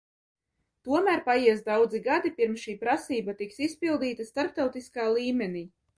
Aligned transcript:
Tomēr 0.87 1.21
paies 1.27 1.61
daudzi 1.67 2.01
gadi, 2.07 2.31
pirms 2.39 2.63
šī 2.63 2.75
prasība 2.85 3.37
tiks 3.43 3.61
izpildīta 3.69 4.27
starptautiskā 4.33 5.07
līmenī. 5.19 5.63